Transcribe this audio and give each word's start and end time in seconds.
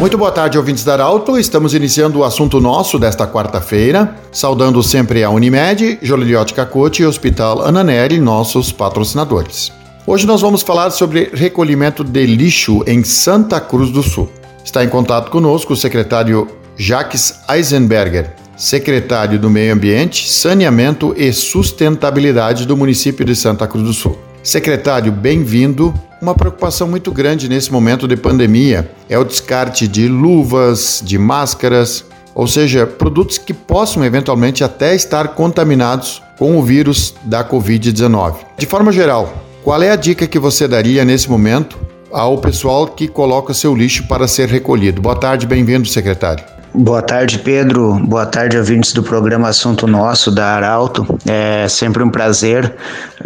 Muito 0.00 0.16
boa 0.16 0.30
tarde, 0.30 0.56
ouvintes 0.56 0.84
da 0.84 0.92
Arauto. 0.92 1.36
Estamos 1.36 1.74
iniciando 1.74 2.20
o 2.20 2.24
assunto 2.24 2.60
nosso 2.60 3.00
desta 3.00 3.26
quarta-feira, 3.26 4.16
saudando 4.30 4.80
sempre 4.80 5.24
a 5.24 5.30
Unimed, 5.30 5.98
Joliliote 6.00 6.54
Cacote 6.54 7.02
e 7.02 7.06
Hospital 7.06 7.66
Ananeri, 7.66 8.20
nossos 8.20 8.70
patrocinadores. 8.70 9.72
Hoje 10.06 10.24
nós 10.24 10.40
vamos 10.40 10.62
falar 10.62 10.90
sobre 10.90 11.30
recolhimento 11.34 12.04
de 12.04 12.24
lixo 12.26 12.84
em 12.86 13.02
Santa 13.02 13.60
Cruz 13.60 13.90
do 13.90 14.04
Sul. 14.04 14.30
Está 14.64 14.84
em 14.84 14.88
contato 14.88 15.32
conosco 15.32 15.72
o 15.72 15.76
secretário 15.76 16.46
Jacques 16.76 17.40
Eisenberger, 17.50 18.36
secretário 18.56 19.36
do 19.36 19.50
Meio 19.50 19.74
Ambiente, 19.74 20.30
Saneamento 20.30 21.12
e 21.16 21.32
Sustentabilidade 21.32 22.68
do 22.68 22.76
município 22.76 23.24
de 23.24 23.34
Santa 23.34 23.66
Cruz 23.66 23.84
do 23.84 23.92
Sul. 23.92 24.27
Secretário, 24.48 25.12
bem-vindo. 25.12 25.92
Uma 26.22 26.34
preocupação 26.34 26.88
muito 26.88 27.12
grande 27.12 27.50
nesse 27.50 27.70
momento 27.70 28.08
de 28.08 28.16
pandemia 28.16 28.90
é 29.06 29.18
o 29.18 29.22
descarte 29.22 29.86
de 29.86 30.08
luvas, 30.08 31.02
de 31.04 31.18
máscaras, 31.18 32.02
ou 32.34 32.46
seja, 32.46 32.86
produtos 32.86 33.36
que 33.36 33.52
possam 33.52 34.02
eventualmente 34.02 34.64
até 34.64 34.94
estar 34.94 35.34
contaminados 35.34 36.22
com 36.38 36.58
o 36.58 36.62
vírus 36.62 37.14
da 37.24 37.44
Covid-19. 37.44 38.36
De 38.56 38.64
forma 38.64 38.90
geral, 38.90 39.34
qual 39.62 39.82
é 39.82 39.90
a 39.90 39.96
dica 39.96 40.26
que 40.26 40.38
você 40.38 40.66
daria 40.66 41.04
nesse 41.04 41.28
momento 41.28 41.78
ao 42.10 42.38
pessoal 42.38 42.86
que 42.86 43.06
coloca 43.06 43.52
seu 43.52 43.76
lixo 43.76 44.08
para 44.08 44.26
ser 44.26 44.48
recolhido? 44.48 45.02
Boa 45.02 45.16
tarde, 45.16 45.46
bem-vindo, 45.46 45.86
secretário. 45.86 46.57
Boa 46.80 47.02
tarde, 47.02 47.40
Pedro. 47.40 47.94
Boa 47.94 48.24
tarde, 48.24 48.56
ouvintes 48.56 48.92
do 48.92 49.02
programa 49.02 49.48
Assunto 49.48 49.84
Nosso 49.84 50.30
da 50.30 50.54
Arauto. 50.54 51.04
É 51.26 51.66
sempre 51.68 52.04
um 52.04 52.08
prazer 52.08 52.72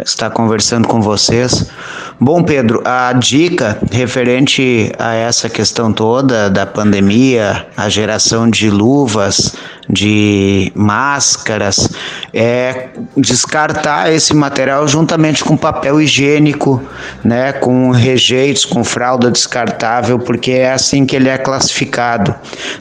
estar 0.03 0.31
conversando 0.31 0.87
com 0.87 0.99
vocês. 0.99 1.69
Bom, 2.19 2.41
Pedro, 2.41 2.81
a 2.83 3.13
dica 3.13 3.77
referente 3.91 4.91
a 4.97 5.13
essa 5.13 5.49
questão 5.49 5.93
toda 5.93 6.49
da 6.49 6.65
pandemia, 6.65 7.67
a 7.77 7.89
geração 7.89 8.49
de 8.49 8.71
luvas, 8.71 9.53
de 9.89 10.71
máscaras, 10.73 11.89
é 12.33 12.89
descartar 13.15 14.11
esse 14.11 14.33
material 14.33 14.87
juntamente 14.87 15.43
com 15.43 15.57
papel 15.57 16.01
higiênico, 16.01 16.81
né, 17.23 17.51
com 17.53 17.91
rejeitos, 17.91 18.65
com 18.65 18.83
fralda 18.83 19.29
descartável, 19.29 20.17
porque 20.17 20.51
é 20.51 20.71
assim 20.71 21.05
que 21.05 21.15
ele 21.15 21.29
é 21.29 21.37
classificado. 21.37 22.33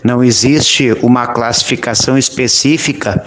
Não 0.04 0.22
existe 0.22 0.96
uma 1.00 1.28
classificação 1.28 2.18
específica 2.18 3.24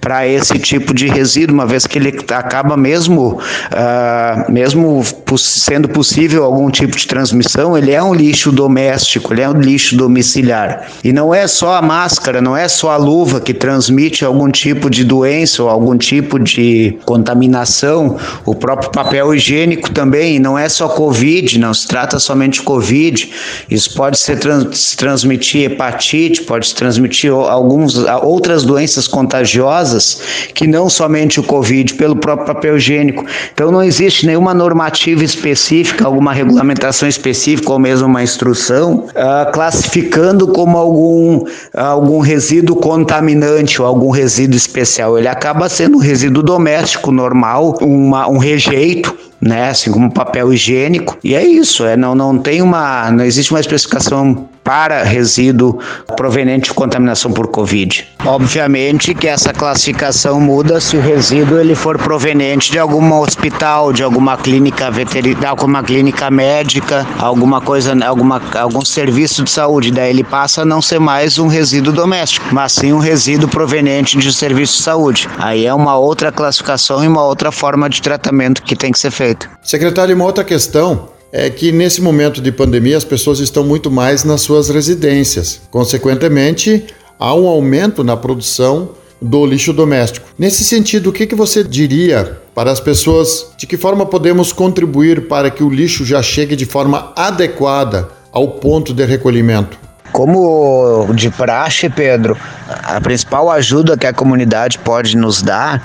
para 0.00 0.26
esse 0.26 0.58
tipo 0.58 0.94
de 0.94 1.06
resíduo, 1.06 1.54
uma 1.54 1.66
vez 1.66 1.86
que 1.86 1.98
ele 1.98 2.24
acaba 2.30 2.76
mesmo, 2.76 3.38
uh, 3.38 4.50
mesmo 4.52 5.04
sendo 5.36 5.88
possível 5.88 6.44
algum 6.44 6.70
tipo 6.70 6.96
de 6.96 7.06
transmissão, 7.06 7.76
ele 7.76 7.90
é 7.90 8.02
um 8.02 8.14
lixo 8.14 8.50
doméstico, 8.50 9.34
ele 9.34 9.42
é 9.42 9.48
um 9.48 9.60
lixo 9.60 9.96
domiciliar. 9.96 10.88
E 11.02 11.12
não 11.12 11.34
é 11.34 11.46
só 11.46 11.74
a 11.74 11.82
máscara, 11.82 12.40
não 12.40 12.56
é 12.56 12.68
só 12.68 12.90
a 12.90 12.96
luva 12.96 13.40
que 13.40 13.52
transmite 13.52 14.24
algum 14.24 14.50
tipo 14.50 14.88
de 14.88 15.04
doença 15.04 15.62
ou 15.62 15.68
algum 15.68 15.96
tipo 15.98 16.38
de 16.38 16.98
contaminação, 17.04 18.16
o 18.46 18.54
próprio 18.54 18.90
papel 18.90 19.34
higiênico 19.34 19.90
também, 19.90 20.38
não 20.38 20.58
é 20.58 20.68
só 20.68 20.88
Covid, 20.88 21.58
não 21.58 21.74
se 21.74 21.86
trata 21.86 22.18
somente 22.18 22.54
de 22.54 22.62
Covid, 22.62 23.30
isso 23.70 23.94
pode 23.94 24.18
ser 24.18 24.38
trans, 24.38 24.94
transmitir 24.96 25.70
hepatite, 25.70 26.13
pode 26.42 26.68
se 26.68 26.74
transmitir 26.74 27.32
alguns, 27.32 27.96
outras 28.22 28.64
doenças 28.64 29.08
contagiosas 29.08 30.20
que 30.54 30.66
não 30.66 30.88
somente 30.88 31.40
o 31.40 31.42
Covid, 31.42 31.94
pelo 31.94 32.16
próprio 32.16 32.46
papel 32.46 32.76
higiênico. 32.76 33.24
Então 33.52 33.70
não 33.70 33.82
existe 33.82 34.26
nenhuma 34.26 34.54
normativa 34.54 35.24
específica, 35.24 36.04
alguma 36.04 36.32
regulamentação 36.32 37.08
específica 37.08 37.72
ou 37.72 37.78
mesmo 37.78 38.06
uma 38.06 38.22
instrução 38.22 39.06
uh, 39.10 39.52
classificando 39.52 40.48
como 40.48 40.78
algum, 40.78 41.44
algum 41.72 42.20
resíduo 42.20 42.76
contaminante 42.76 43.80
ou 43.80 43.88
algum 43.88 44.10
resíduo 44.10 44.56
especial. 44.56 45.18
Ele 45.18 45.28
acaba 45.28 45.68
sendo 45.68 45.96
um 45.96 46.00
resíduo 46.00 46.42
doméstico 46.42 47.10
normal, 47.10 47.78
uma, 47.80 48.28
um 48.28 48.38
rejeito 48.38 49.16
né, 49.44 49.68
assim 49.68 49.90
como 49.90 50.10
papel 50.10 50.52
higiênico. 50.52 51.18
E 51.22 51.34
é 51.34 51.44
isso, 51.44 51.84
é 51.84 51.96
não 51.96 52.14
não 52.14 52.38
tem 52.38 52.62
uma 52.62 53.10
não 53.10 53.24
existe 53.24 53.52
uma 53.52 53.60
especificação 53.60 54.48
para 54.64 55.02
resíduo 55.02 55.78
proveniente 56.16 56.70
de 56.70 56.74
contaminação 56.74 57.30
por 57.30 57.48
Covid. 57.48 58.08
Obviamente 58.24 59.14
que 59.14 59.28
essa 59.28 59.52
classificação 59.52 60.40
muda 60.40 60.80
se 60.80 60.96
o 60.96 61.00
resíduo 61.00 61.60
ele 61.60 61.74
for 61.74 61.98
proveniente 61.98 62.72
de 62.72 62.78
algum 62.78 63.12
hospital, 63.20 63.92
de 63.92 64.02
alguma 64.02 64.38
clínica 64.38 64.90
veterinária, 64.90 65.50
alguma 65.50 65.82
clínica 65.82 66.30
médica, 66.30 67.06
alguma 67.18 67.60
coisa, 67.60 67.94
alguma, 68.06 68.40
algum 68.58 68.82
serviço 68.82 69.44
de 69.44 69.50
saúde. 69.50 69.90
Daí 69.90 70.08
ele 70.08 70.24
passa 70.24 70.62
a 70.62 70.64
não 70.64 70.80
ser 70.80 70.98
mais 70.98 71.38
um 71.38 71.46
resíduo 71.46 71.92
doméstico, 71.92 72.46
mas 72.50 72.72
sim 72.72 72.92
um 72.94 72.98
resíduo 72.98 73.48
proveniente 73.48 74.16
de 74.16 74.32
serviço 74.32 74.78
de 74.78 74.82
saúde. 74.82 75.28
Aí 75.38 75.66
é 75.66 75.74
uma 75.74 75.96
outra 75.98 76.32
classificação 76.32 77.04
e 77.04 77.08
uma 77.08 77.22
outra 77.22 77.52
forma 77.52 77.90
de 77.90 78.00
tratamento 78.00 78.62
que 78.62 78.74
tem 78.74 78.90
que 78.90 78.98
ser 78.98 79.10
feita. 79.10 79.33
Secretário, 79.62 80.14
uma 80.14 80.24
outra 80.24 80.44
questão 80.44 81.08
é 81.32 81.50
que 81.50 81.72
nesse 81.72 82.00
momento 82.00 82.40
de 82.40 82.52
pandemia 82.52 82.96
as 82.96 83.04
pessoas 83.04 83.40
estão 83.40 83.64
muito 83.64 83.90
mais 83.90 84.22
nas 84.22 84.40
suas 84.40 84.68
residências. 84.68 85.60
Consequentemente, 85.70 86.84
há 87.18 87.34
um 87.34 87.48
aumento 87.48 88.04
na 88.04 88.16
produção 88.16 88.90
do 89.20 89.44
lixo 89.44 89.72
doméstico. 89.72 90.26
Nesse 90.38 90.62
sentido, 90.62 91.10
o 91.10 91.12
que, 91.12 91.26
que 91.26 91.34
você 91.34 91.64
diria 91.64 92.38
para 92.54 92.70
as 92.70 92.78
pessoas? 92.78 93.48
De 93.56 93.66
que 93.66 93.76
forma 93.76 94.06
podemos 94.06 94.52
contribuir 94.52 95.26
para 95.26 95.50
que 95.50 95.64
o 95.64 95.70
lixo 95.70 96.04
já 96.04 96.22
chegue 96.22 96.54
de 96.54 96.66
forma 96.66 97.12
adequada 97.16 98.08
ao 98.30 98.48
ponto 98.48 98.92
de 98.92 99.04
recolhimento? 99.04 99.78
Como 100.12 101.12
de 101.14 101.28
praxe, 101.30 101.88
Pedro, 101.88 102.36
a 102.68 103.00
principal 103.00 103.50
ajuda 103.50 103.96
que 103.96 104.06
a 104.06 104.12
comunidade 104.12 104.78
pode 104.78 105.16
nos 105.16 105.42
dar 105.42 105.82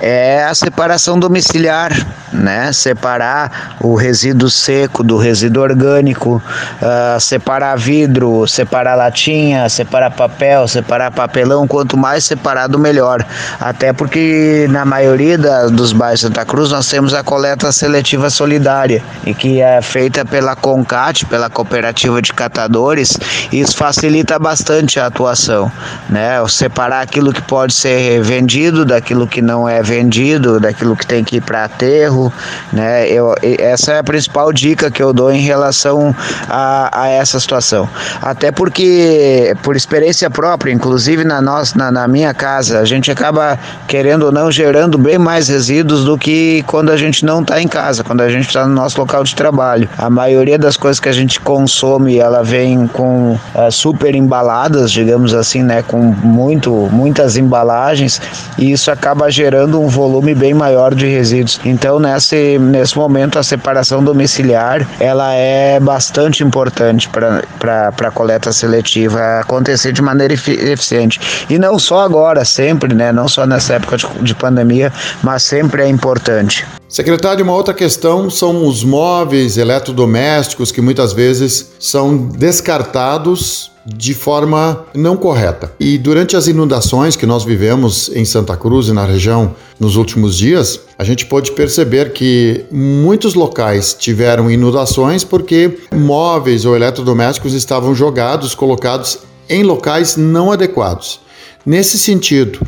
é 0.00 0.44
a 0.44 0.54
separação 0.54 1.18
domiciliar, 1.18 1.90
né? 2.32 2.72
Separar 2.72 3.76
o 3.80 3.94
resíduo 3.96 4.48
seco 4.48 5.02
do 5.02 5.16
resíduo 5.16 5.62
orgânico, 5.62 6.40
uh, 6.80 7.20
separar 7.20 7.76
vidro, 7.76 8.46
separar 8.46 8.94
latinha, 8.94 9.68
separar 9.68 10.10
papel, 10.10 10.68
separar 10.68 11.10
papelão. 11.10 11.66
Quanto 11.66 11.96
mais 11.96 12.24
separado, 12.24 12.78
melhor. 12.78 13.24
Até 13.60 13.92
porque 13.92 14.66
na 14.70 14.84
maioria 14.84 15.36
da, 15.36 15.66
dos 15.66 15.92
bairros 15.92 16.20
de 16.20 16.26
Santa 16.26 16.44
Cruz 16.44 16.70
nós 16.70 16.88
temos 16.88 17.14
a 17.14 17.22
coleta 17.24 17.72
seletiva 17.72 18.30
solidária 18.30 19.02
e 19.26 19.34
que 19.34 19.60
é 19.60 19.82
feita 19.82 20.24
pela 20.24 20.54
Concat, 20.54 21.26
pela 21.26 21.50
cooperativa 21.50 22.22
de 22.22 22.32
catadores. 22.32 23.18
Isso 23.50 23.72
isso 23.72 23.78
facilita 23.78 24.38
bastante 24.38 25.00
a 25.00 25.06
atuação, 25.06 25.72
né? 26.10 26.21
Separar 26.48 27.00
aquilo 27.00 27.32
que 27.32 27.42
pode 27.42 27.72
ser 27.72 28.22
vendido 28.22 28.84
daquilo 28.84 29.26
que 29.26 29.40
não 29.40 29.68
é 29.68 29.82
vendido, 29.82 30.60
daquilo 30.60 30.96
que 30.96 31.06
tem 31.06 31.24
que 31.24 31.36
ir 31.36 31.40
para 31.40 31.64
aterro, 31.64 32.32
né? 32.72 33.08
Eu, 33.08 33.34
essa 33.42 33.92
é 33.92 33.98
a 33.98 34.04
principal 34.04 34.52
dica 34.52 34.90
que 34.90 35.02
eu 35.02 35.12
dou 35.12 35.32
em 35.32 35.40
relação 35.40 36.14
a, 36.48 36.90
a 36.92 37.08
essa 37.08 37.38
situação. 37.40 37.88
Até 38.20 38.50
porque, 38.50 39.54
por 39.62 39.76
experiência 39.76 40.30
própria, 40.30 40.72
inclusive 40.72 41.24
na, 41.24 41.40
nossa, 41.40 41.76
na, 41.76 41.90
na 41.90 42.08
minha 42.08 42.34
casa, 42.34 42.80
a 42.80 42.84
gente 42.84 43.10
acaba, 43.10 43.58
querendo 43.86 44.24
ou 44.24 44.32
não, 44.32 44.50
gerando 44.50 44.98
bem 44.98 45.18
mais 45.18 45.48
resíduos 45.48 46.04
do 46.04 46.18
que 46.18 46.62
quando 46.66 46.90
a 46.90 46.96
gente 46.96 47.24
não 47.24 47.40
está 47.40 47.60
em 47.60 47.68
casa, 47.68 48.04
quando 48.04 48.20
a 48.20 48.28
gente 48.28 48.46
está 48.46 48.66
no 48.66 48.74
nosso 48.74 48.98
local 49.00 49.24
de 49.24 49.34
trabalho. 49.34 49.88
A 49.98 50.10
maioria 50.10 50.58
das 50.58 50.76
coisas 50.76 51.00
que 51.00 51.08
a 51.08 51.12
gente 51.12 51.40
consome, 51.40 52.18
ela 52.18 52.42
vem 52.42 52.86
com 52.86 53.32
uh, 53.32 53.70
super 53.70 54.14
embaladas, 54.14 54.90
digamos 54.90 55.34
assim, 55.34 55.62
né, 55.62 55.82
com 55.82 56.11
muito, 56.22 56.70
muitas 56.92 57.36
embalagens, 57.36 58.20
e 58.58 58.72
isso 58.72 58.90
acaba 58.90 59.30
gerando 59.30 59.80
um 59.80 59.88
volume 59.88 60.34
bem 60.34 60.54
maior 60.54 60.94
de 60.94 61.06
resíduos. 61.06 61.60
Então, 61.64 61.98
nesse, 61.98 62.58
nesse 62.58 62.96
momento, 62.96 63.38
a 63.38 63.42
separação 63.42 64.02
domiciliar 64.02 64.86
ela 65.00 65.34
é 65.34 65.80
bastante 65.80 66.42
importante 66.44 67.08
para 67.08 67.88
a 67.88 68.10
coleta 68.10 68.52
seletiva 68.52 69.40
acontecer 69.40 69.92
de 69.92 70.02
maneira 70.02 70.34
eficiente. 70.34 71.20
E 71.48 71.58
não 71.58 71.78
só 71.78 72.00
agora, 72.00 72.44
sempre, 72.44 72.94
né, 72.94 73.12
não 73.12 73.28
só 73.28 73.46
nessa 73.46 73.74
época 73.74 73.96
de, 73.96 74.06
de 74.20 74.34
pandemia, 74.34 74.92
mas 75.22 75.42
sempre 75.42 75.82
é 75.82 75.88
importante. 75.88 76.66
Secretário, 76.92 77.42
uma 77.42 77.54
outra 77.54 77.72
questão 77.72 78.28
são 78.28 78.66
os 78.68 78.84
móveis 78.84 79.56
eletrodomésticos 79.56 80.70
que 80.70 80.82
muitas 80.82 81.14
vezes 81.14 81.72
são 81.80 82.14
descartados 82.18 83.72
de 83.86 84.12
forma 84.12 84.84
não 84.94 85.16
correta. 85.16 85.72
E 85.80 85.96
durante 85.96 86.36
as 86.36 86.48
inundações 86.48 87.16
que 87.16 87.24
nós 87.24 87.44
vivemos 87.44 88.10
em 88.14 88.26
Santa 88.26 88.58
Cruz 88.58 88.88
e 88.88 88.92
na 88.92 89.06
região 89.06 89.54
nos 89.80 89.96
últimos 89.96 90.36
dias, 90.36 90.80
a 90.98 91.02
gente 91.02 91.24
pôde 91.24 91.52
perceber 91.52 92.12
que 92.12 92.66
muitos 92.70 93.32
locais 93.32 93.96
tiveram 93.98 94.50
inundações 94.50 95.24
porque 95.24 95.78
móveis 95.90 96.66
ou 96.66 96.76
eletrodomésticos 96.76 97.54
estavam 97.54 97.94
jogados, 97.94 98.54
colocados 98.54 99.20
em 99.48 99.62
locais 99.62 100.18
não 100.18 100.52
adequados. 100.52 101.20
Nesse 101.64 101.98
sentido, 101.98 102.60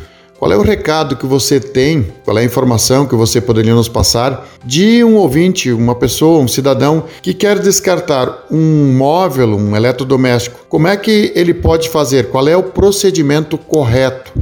qual 0.45 0.53
é 0.53 0.57
o 0.57 0.61
recado 0.61 1.15
que 1.15 1.25
você 1.25 1.59
tem, 1.59 2.05
qual 2.23 2.37
é 2.37 2.41
a 2.41 2.45
informação 2.45 3.07
que 3.07 3.15
você 3.15 3.41
poderia 3.41 3.73
nos 3.73 3.89
passar 3.89 4.47
de 4.63 5.03
um 5.03 5.15
ouvinte, 5.15 5.71
uma 5.71 5.95
pessoa, 5.95 6.39
um 6.39 6.47
cidadão 6.47 7.05
que 7.19 7.33
quer 7.33 7.57
descartar 7.57 8.45
um 8.51 8.93
móvel, 8.93 9.55
um 9.55 9.75
eletrodoméstico? 9.75 10.59
Como 10.69 10.87
é 10.87 10.95
que 10.95 11.31
ele 11.33 11.51
pode 11.51 11.89
fazer? 11.89 12.29
Qual 12.29 12.47
é 12.47 12.55
o 12.55 12.61
procedimento 12.61 13.57
correto? 13.57 14.33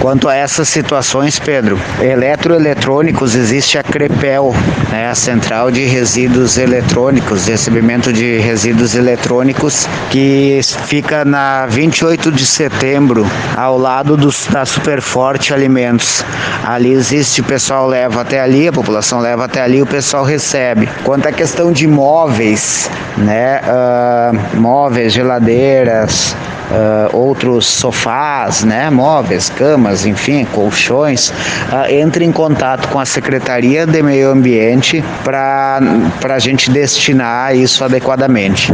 Quanto 0.00 0.28
a 0.28 0.34
essas 0.34 0.68
situações, 0.68 1.38
Pedro, 1.38 1.78
eletroeletrônicos 2.00 3.34
existe 3.34 3.78
a 3.78 3.82
CREPEL, 3.82 4.54
né, 4.90 5.08
a 5.08 5.14
Central 5.14 5.70
de 5.70 5.84
Resíduos 5.84 6.58
Eletrônicos, 6.58 7.46
recebimento 7.46 8.12
de 8.12 8.38
resíduos 8.38 8.94
eletrônicos, 8.94 9.88
que 10.10 10.60
fica 10.86 11.24
na 11.24 11.66
28 11.66 12.30
de 12.30 12.46
setembro, 12.46 13.26
ao 13.56 13.78
lado 13.78 14.16
do, 14.16 14.28
da 14.50 14.64
Superforte 14.64 15.52
Alimentos. 15.52 16.24
Ali 16.64 16.92
existe, 16.92 17.40
o 17.40 17.44
pessoal 17.44 17.86
leva 17.86 18.20
até 18.20 18.40
ali, 18.40 18.68
a 18.68 18.72
população 18.72 19.20
leva 19.20 19.44
até 19.44 19.60
ali, 19.60 19.82
o 19.82 19.86
pessoal 19.86 20.24
recebe. 20.24 20.88
Quanto 21.04 21.26
à 21.26 21.32
questão 21.32 21.72
de 21.72 21.86
móveis, 21.86 22.90
né, 23.16 23.60
uh, 23.62 24.60
móveis, 24.60 25.12
geladeiras, 25.12 26.36
uh, 26.70 27.16
outros 27.16 27.66
sofás, 27.66 28.64
né, 28.64 28.90
móveis, 28.90 29.48
camas, 29.50 30.06
enfim, 30.06 30.44
colchões, 30.46 31.30
uh, 31.30 31.90
entre 31.90 32.24
em 32.24 32.32
contato 32.32 32.88
com 32.88 32.98
a 32.98 33.04
Secretaria 33.04 33.86
de 33.86 34.02
Meio 34.02 34.30
Ambiente 34.30 35.02
para 35.24 35.80
a 36.22 36.38
gente 36.38 36.70
destinar 36.70 37.54
isso 37.56 37.84
adequadamente 37.84 38.72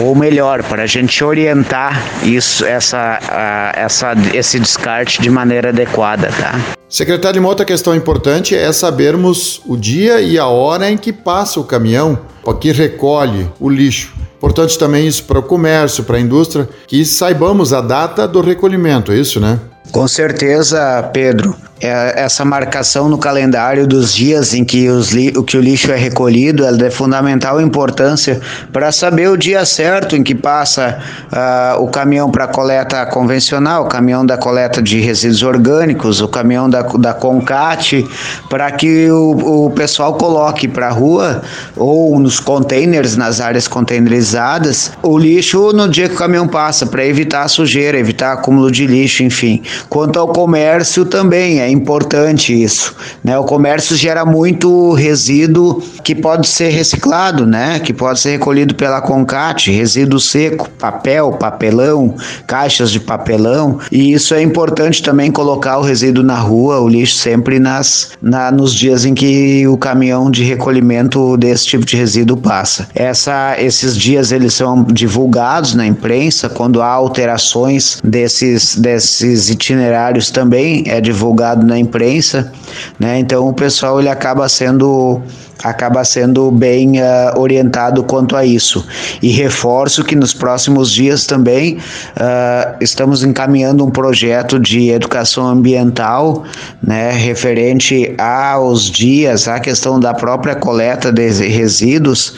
ou 0.00 0.14
melhor, 0.14 0.62
para 0.62 0.84
a 0.84 0.86
gente 0.86 1.22
orientar 1.22 2.02
isso, 2.22 2.64
essa, 2.64 3.18
uh, 3.22 3.78
essa, 3.78 4.14
esse 4.32 4.58
descarte 4.58 5.20
de 5.20 5.28
maneira 5.28 5.68
adequada, 5.68 6.30
tá? 6.38 6.58
Secretário, 6.88 7.40
uma 7.40 7.48
outra 7.48 7.64
questão 7.64 7.94
importante 7.94 8.54
é 8.54 8.72
sabermos 8.72 9.60
o 9.66 9.76
dia 9.76 10.20
e 10.20 10.38
a 10.38 10.46
hora 10.46 10.90
em 10.90 10.96
que 10.96 11.12
passa 11.12 11.60
o 11.60 11.64
caminhão 11.64 12.18
que 12.60 12.72
recolhe 12.72 13.48
o 13.60 13.68
lixo. 13.68 14.12
Importante 14.40 14.78
também 14.78 15.06
isso 15.06 15.24
para 15.24 15.38
o 15.38 15.42
comércio, 15.42 16.02
para 16.02 16.16
a 16.16 16.20
indústria, 16.20 16.66
que 16.86 17.04
saibamos 17.04 17.74
a 17.74 17.82
data 17.82 18.26
do 18.26 18.40
recolhimento, 18.40 19.12
é 19.12 19.16
isso, 19.16 19.38
né? 19.38 19.60
Com 19.92 20.08
certeza, 20.08 21.02
Pedro. 21.12 21.54
É, 21.82 22.24
essa 22.24 22.44
marcação 22.44 23.08
no 23.08 23.16
calendário 23.16 23.86
dos 23.86 24.14
dias 24.14 24.52
em 24.52 24.64
que, 24.64 24.90
os 24.90 25.12
li, 25.12 25.32
que 25.44 25.56
o 25.56 25.60
lixo 25.60 25.90
é 25.90 25.96
recolhido 25.96 26.66
é 26.66 26.72
de 26.72 26.90
fundamental 26.90 27.58
importância 27.58 28.38
para 28.70 28.92
saber 28.92 29.30
o 29.30 29.36
dia 29.36 29.64
certo 29.64 30.14
em 30.14 30.22
que 30.22 30.34
passa 30.34 30.98
uh, 31.32 31.82
o 31.82 31.88
caminhão 31.88 32.30
para 32.30 32.46
coleta 32.46 33.06
convencional, 33.06 33.84
o 33.84 33.88
caminhão 33.88 34.26
da 34.26 34.36
coleta 34.36 34.82
de 34.82 35.00
resíduos 35.00 35.42
orgânicos, 35.42 36.20
o 36.20 36.28
caminhão 36.28 36.68
da, 36.68 36.82
da 36.82 37.14
Concate, 37.14 38.06
para 38.50 38.70
que 38.72 39.10
o, 39.10 39.66
o 39.66 39.70
pessoal 39.70 40.14
coloque 40.14 40.68
para 40.68 40.88
a 40.88 40.92
rua 40.92 41.40
ou 41.78 42.18
nos 42.18 42.38
containers, 42.38 43.16
nas 43.16 43.40
áreas 43.40 43.66
containerizadas, 43.66 44.92
o 45.02 45.16
lixo 45.18 45.72
no 45.72 45.88
dia 45.88 46.08
que 46.08 46.14
o 46.14 46.18
caminhão 46.18 46.46
passa, 46.46 46.84
para 46.84 47.06
evitar 47.06 47.44
a 47.44 47.48
sujeira, 47.48 47.98
evitar 47.98 48.32
acúmulo 48.32 48.70
de 48.70 48.86
lixo, 48.86 49.22
enfim. 49.22 49.62
Quanto 49.88 50.18
ao 50.18 50.28
comércio 50.28 51.06
também, 51.06 51.60
é 51.60 51.69
importante 51.70 52.52
isso. 52.52 52.94
Né? 53.22 53.38
O 53.38 53.44
comércio 53.44 53.96
gera 53.96 54.24
muito 54.24 54.92
resíduo 54.92 55.82
que 56.02 56.14
pode 56.14 56.48
ser 56.48 56.70
reciclado, 56.70 57.46
né? 57.46 57.80
que 57.80 57.92
pode 57.92 58.20
ser 58.20 58.30
recolhido 58.30 58.74
pela 58.74 59.00
Concate, 59.00 59.70
resíduo 59.70 60.20
seco, 60.20 60.68
papel, 60.70 61.32
papelão, 61.32 62.14
caixas 62.46 62.90
de 62.90 63.00
papelão. 63.00 63.78
E 63.90 64.12
isso 64.12 64.34
é 64.34 64.42
importante 64.42 65.02
também 65.02 65.30
colocar 65.30 65.78
o 65.78 65.82
resíduo 65.82 66.22
na 66.22 66.38
rua, 66.38 66.80
o 66.80 66.88
lixo 66.88 67.16
sempre 67.16 67.58
nas, 67.58 68.10
na, 68.20 68.50
nos 68.50 68.74
dias 68.74 69.04
em 69.04 69.14
que 69.14 69.66
o 69.66 69.76
caminhão 69.76 70.30
de 70.30 70.42
recolhimento 70.44 71.36
desse 71.36 71.66
tipo 71.66 71.84
de 71.84 71.96
resíduo 71.96 72.36
passa. 72.36 72.88
Essa, 72.94 73.56
esses 73.58 73.96
dias 73.96 74.32
eles 74.32 74.54
são 74.54 74.84
divulgados 74.84 75.74
na 75.74 75.86
imprensa, 75.86 76.48
quando 76.48 76.82
há 76.82 76.88
alterações 76.88 78.00
desses, 78.02 78.76
desses 78.76 79.50
itinerários 79.50 80.30
também 80.30 80.84
é 80.86 81.00
divulgado 81.00 81.59
na 81.62 81.78
imprensa, 81.78 82.52
né? 82.98 83.18
Então 83.18 83.48
o 83.48 83.52
pessoal 83.52 84.00
ele 84.00 84.08
acaba 84.08 84.48
sendo 84.48 85.20
acaba 85.62 86.04
sendo 86.04 86.50
bem 86.50 87.00
uh, 87.00 87.38
orientado 87.38 88.02
quanto 88.04 88.36
a 88.36 88.44
isso. 88.44 88.86
E 89.22 89.30
reforço 89.30 90.04
que 90.04 90.16
nos 90.16 90.32
próximos 90.32 90.90
dias 90.90 91.26
também 91.26 91.74
uh, 91.76 92.76
estamos 92.80 93.22
encaminhando 93.22 93.84
um 93.84 93.90
projeto 93.90 94.58
de 94.58 94.90
educação 94.90 95.46
ambiental, 95.46 96.44
né, 96.82 97.10
referente 97.12 98.14
aos 98.18 98.90
dias, 98.90 99.48
à 99.48 99.60
questão 99.60 100.00
da 100.00 100.14
própria 100.14 100.54
coleta 100.54 101.12
de 101.12 101.28
resíduos, 101.48 102.34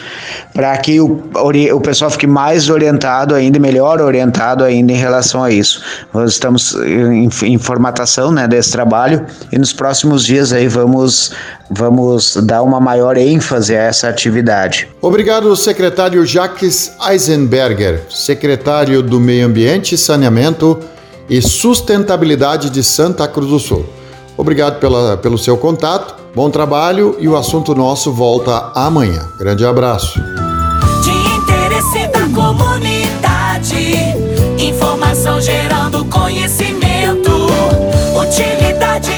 para 0.53 0.77
que 0.79 1.01
o, 1.01 1.23
o 1.75 1.81
pessoal 1.81 2.11
fique 2.11 2.27
mais 2.27 2.69
orientado 2.69 3.35
ainda, 3.35 3.59
melhor 3.59 4.01
orientado 4.01 4.65
ainda 4.65 4.93
em 4.93 4.97
relação 4.97 5.43
a 5.43 5.51
isso. 5.51 5.83
Nós 6.13 6.33
estamos 6.33 6.75
em, 6.75 7.29
em 7.45 7.59
formatação 7.59 8.33
né, 8.33 8.47
desse 8.47 8.71
trabalho 8.71 9.25
e 9.51 9.59
nos 9.59 9.73
próximos 9.73 10.25
dias 10.25 10.53
aí 10.53 10.69
vamos, 10.69 11.33
vamos 11.77 12.37
dar 12.37 12.63
uma 12.63 12.81
maior 12.81 13.17
ênfase 13.17 13.75
a 13.75 13.83
essa 13.83 14.09
atividade. 14.09 14.89
Obrigado, 15.01 15.55
secretário 15.57 16.25
Jacques 16.27 16.93
Eisenberger, 17.09 18.03
secretário 18.11 19.03
do 19.03 19.19
Meio 19.19 19.47
Ambiente, 19.47 19.97
Saneamento 19.97 20.79
e 21.29 21.41
Sustentabilidade 21.41 22.71
de 22.71 22.83
Santa 22.83 23.27
Cruz 23.27 23.49
do 23.49 23.59
Sul. 23.59 23.87
Obrigado 24.37 24.79
pela, 24.79 25.17
pelo 25.17 25.39
seu 25.39 25.57
contato, 25.57 26.15
bom 26.35 26.51
trabalho 26.51 27.17
e 27.19 27.29
o 27.29 27.37
assunto 27.37 27.75
nosso 27.75 28.13
volta 28.13 28.73
amanhã. 28.75 29.29
Grande 29.39 29.65
abraço. 29.65 30.21
De 31.03 31.11
interesse 31.11 32.07
da 32.09 32.27
comunidade, 32.35 33.97
informação 34.59 35.41
gerando 35.41 36.05
conhecimento, 36.07 37.31
utilidade 38.21 39.13